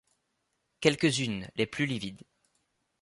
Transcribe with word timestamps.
Quelques-unes, 0.79 1.47
les 1.57 1.67
plus 1.67 1.85
livides 1.85 2.23